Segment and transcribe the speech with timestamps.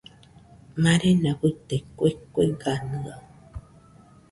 [0.81, 3.21] Marena fuite kue kueganɨaɨ